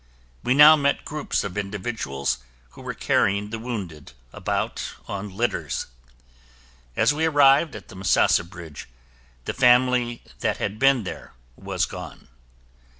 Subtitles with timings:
[0.43, 2.39] We now met groups of individuals
[2.71, 5.85] who were carrying the wounded about on litters.
[6.95, 8.89] As we arrived at the Misasa Bridge,
[9.45, 12.29] the family that had been there was gone.